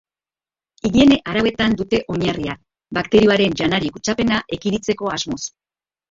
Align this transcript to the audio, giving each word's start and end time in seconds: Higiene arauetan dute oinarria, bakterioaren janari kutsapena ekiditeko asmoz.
Higiene 0.87 1.17
arauetan 1.33 1.75
dute 1.81 1.99
oinarria, 2.13 2.55
bakterioaren 2.99 3.53
janari 3.59 3.91
kutsapena 3.99 4.39
ekiditeko 4.57 5.13
asmoz. 5.19 5.39